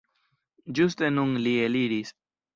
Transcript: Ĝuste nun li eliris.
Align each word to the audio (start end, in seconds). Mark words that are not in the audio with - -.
Ĝuste 0.79 1.11
nun 1.19 1.37
li 1.45 1.55
eliris. 1.69 2.13